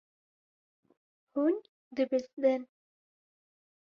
Hûn 1.31 1.55
dibizdin. 1.95 2.61